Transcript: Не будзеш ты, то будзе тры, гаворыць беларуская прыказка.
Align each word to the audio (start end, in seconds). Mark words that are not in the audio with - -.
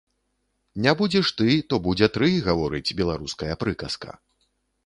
Не 0.85 0.93
будзеш 1.01 1.27
ты, 1.41 1.47
то 1.73 1.79
будзе 1.87 2.09
тры, 2.15 2.31
гаворыць 2.47 2.95
беларуская 3.03 3.53
прыказка. 3.65 4.19